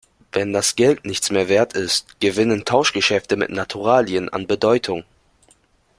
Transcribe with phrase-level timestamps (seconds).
[0.31, 5.03] Wenn das Geld nichts mehr Wert ist, gewinnen Tauschgeschäfte mit Naturalien an Bedeutung.